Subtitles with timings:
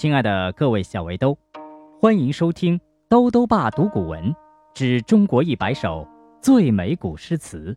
[0.00, 1.36] 亲爱的各位小围兜，
[2.00, 4.34] 欢迎收听兜兜爸读古文
[4.72, 6.08] 之中国一百首
[6.40, 7.76] 最美古诗词。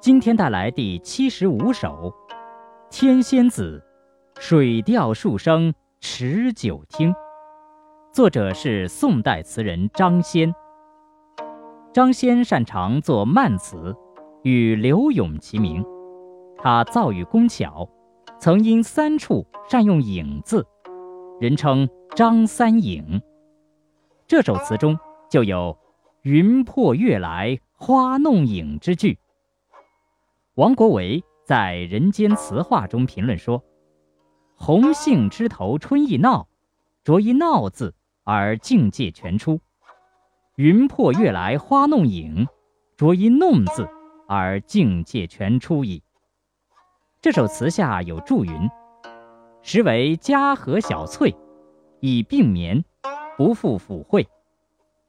[0.00, 2.10] 今天带来第七十五首
[2.90, 3.84] 《天仙子·
[4.40, 7.12] 水调数声持久听》，
[8.10, 10.50] 作者是宋代词人张先。
[11.92, 13.94] 张先擅长作慢词，
[14.44, 15.84] 与柳永齐名。
[16.56, 17.86] 他造语工巧，
[18.40, 20.66] 曾因三处善用影字。
[21.40, 23.22] 人称张三影。
[24.26, 24.98] 这首词中
[25.30, 25.78] 就有
[26.22, 29.18] “云破月来花弄影”之句。
[30.54, 33.62] 王国维在《人间词话》中评论说
[34.58, 36.48] ：“红杏枝头春意闹，
[37.04, 37.94] 着一闹字
[38.24, 39.60] 而境界全出；
[40.56, 42.48] 云破月来花弄影，
[42.96, 43.88] 着一弄字
[44.26, 46.02] 而境界全出矣。”
[47.22, 48.52] 这首词下有注云。
[49.70, 51.36] 实为嘉禾小翠，
[52.00, 52.82] 以并眠，
[53.36, 54.26] 不复抚会。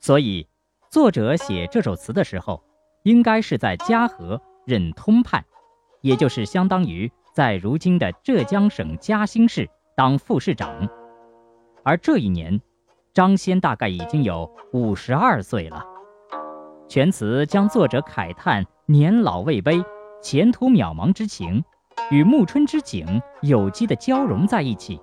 [0.02, 0.46] 所以，
[0.92, 2.62] 作者写这首词的时候，
[3.04, 5.46] 应该是在嘉禾任通判，
[6.02, 10.90] 也就是相当于在如今的浙江省嘉兴市当副市长。
[11.86, 12.60] 而这一年，
[13.14, 15.82] 张先大概已经有五十二岁了。
[16.90, 19.82] 全词将作者慨叹年老未卑、
[20.22, 21.64] 前途渺茫之情。
[22.12, 25.00] 与暮春之景有机的交融在一起，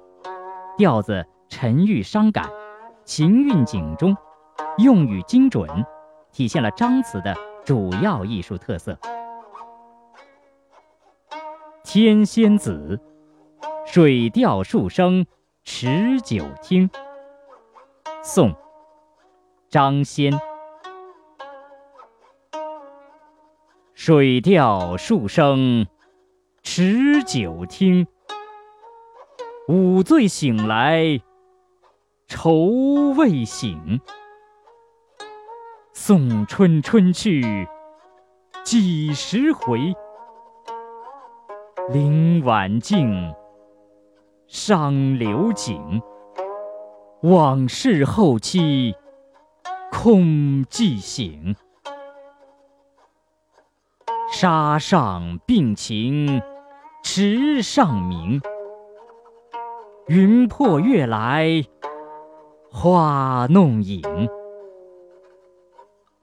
[0.77, 2.51] 调子沉郁伤感，
[3.05, 4.17] 情韵景中，
[4.79, 5.69] 用语精准，
[6.33, 8.93] 体现了张词的主要艺术特色。
[11.85, 13.01] 《天仙子·
[13.87, 15.25] 水调数声
[15.63, 16.89] 持久听》，
[18.23, 18.51] 宋·
[19.71, 20.33] 张先。
[23.95, 25.87] 水调数声。
[26.69, 28.09] 持久听，
[29.69, 31.21] 午醉醒来
[32.27, 34.01] 愁未醒。
[35.95, 37.69] 送春春去
[38.65, 39.95] 几时回？
[41.91, 43.33] 林晚静，
[44.49, 46.03] 伤流景。
[47.23, 48.93] 往事后期
[49.93, 51.55] 空记醒。
[54.33, 56.43] 沙上并晴。
[57.09, 58.41] 池上明，
[60.09, 61.65] 云破月来
[62.69, 64.03] 花弄影。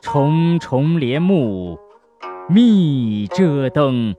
[0.02, 1.80] 重重帘幕
[2.50, 4.14] 密遮灯，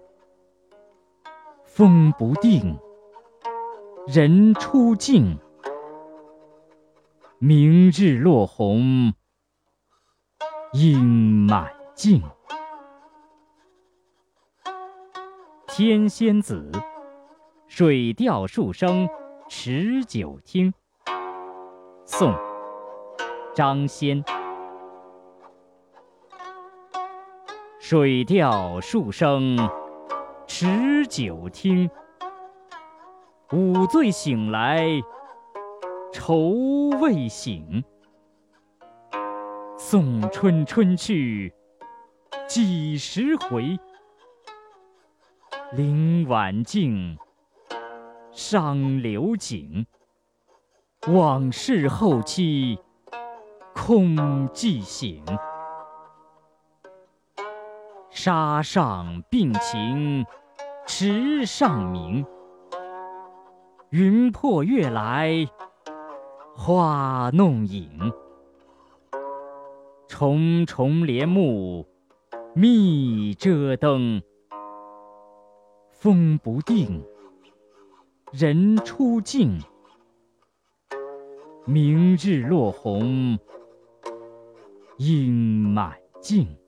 [1.64, 2.78] 风不定，
[4.06, 5.38] 人初静。
[7.38, 9.12] 明日落红
[10.72, 10.98] 应
[11.46, 12.22] 满径。
[15.76, 16.70] 天仙子，
[17.66, 19.08] 水调数声
[19.48, 20.72] 持久听。
[22.04, 22.32] 宋·
[23.56, 24.22] 张先。
[27.80, 29.58] 水调数声
[30.46, 31.90] 持久听，
[33.50, 34.86] 午醉醒来
[36.12, 36.50] 愁
[37.00, 37.82] 未醒。
[39.76, 41.52] 送春春去
[42.46, 43.76] 几时回？
[45.76, 47.18] 林晚静，
[48.30, 49.84] 伤流景。
[51.08, 52.78] 往事后期
[53.74, 55.24] 空记醒。
[58.08, 60.24] 沙上并晴
[60.86, 62.24] 池上明。
[63.90, 65.44] 云破月来
[66.54, 68.12] 花弄影。
[70.06, 71.88] 重重帘幕
[72.54, 74.22] 密遮灯。
[76.04, 77.02] 风不定，
[78.30, 79.58] 人初静。
[81.64, 83.38] 明日落红
[84.98, 86.58] 应满径。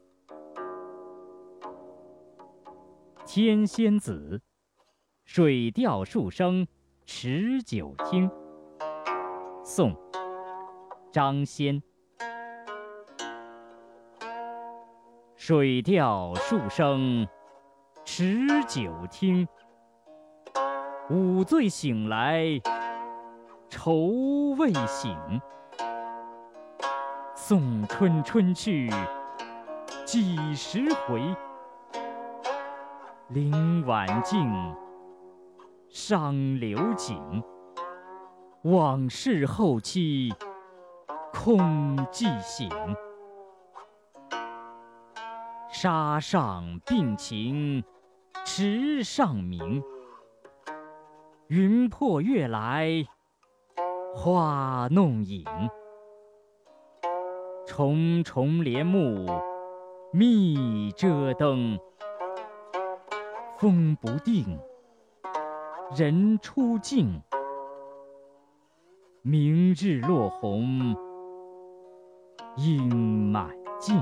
[3.26, 4.40] 天仙子，
[5.26, 6.66] 水调数声
[7.04, 8.30] 持久听。
[9.62, 9.92] 宋·
[11.12, 11.82] 张先。
[15.36, 17.28] 水调数声。
[18.08, 19.46] 持久听，
[21.10, 22.44] 午醉醒来
[23.68, 25.18] 愁未醒。
[27.34, 28.88] 送春春去
[30.04, 31.20] 几时回？
[33.30, 34.40] 林晚静，
[35.88, 37.42] 伤流景。
[38.62, 40.32] 往事后期
[41.32, 42.70] 空记醒。
[45.72, 47.84] 沙上并晴。
[48.44, 49.82] 池上明，
[51.48, 53.04] 云破月来
[54.14, 55.44] 花弄影。
[57.66, 59.26] 重重帘幕，
[60.12, 61.78] 密遮灯。
[63.58, 64.58] 风不定，
[65.96, 67.20] 人初静。
[69.22, 70.94] 明日落红，
[72.56, 72.86] 应
[73.32, 74.00] 满径。